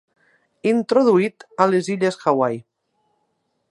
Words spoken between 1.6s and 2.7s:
a les illes Hawaii.